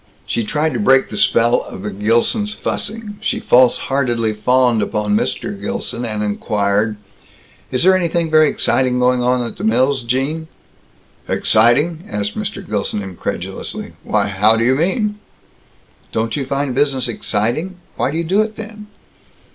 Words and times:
She 0.25 0.43
tried 0.43 0.73
to 0.73 0.79
break 0.79 1.09
the 1.11 1.15
spell 1.15 1.61
of 1.61 1.83
the 1.83 1.91
Gilsons' 1.91 2.55
fussing. 2.55 3.17
She 3.21 3.39
false 3.39 3.77
heartedly 3.77 4.33
fawned 4.33 4.81
upon 4.81 5.15
Mr. 5.15 5.61
Gilson, 5.61 6.05
and 6.05 6.23
inquired: 6.23 6.97
"Is 7.69 7.83
there 7.83 7.95
anything 7.95 8.31
very 8.31 8.49
exciting 8.49 8.97
going 8.97 9.21
on 9.21 9.45
at 9.45 9.57
the 9.57 9.63
mills, 9.63 10.01
Gene?" 10.01 10.47
"Exciting?" 11.27 12.03
asked 12.09 12.35
Mr. 12.35 12.67
Gilson 12.67 13.03
incredulously. 13.03 13.93
"Why, 14.03 14.25
how 14.25 14.57
do 14.57 14.63
you 14.63 14.73
mean?" 14.73 15.19
"Don't 16.11 16.35
you 16.35 16.47
find 16.47 16.73
business 16.73 17.07
exciting? 17.07 17.75
Why 17.95 18.09
do 18.09 18.17
you 18.17 18.23
do 18.23 18.41
it 18.41 18.55
then?" 18.55 18.87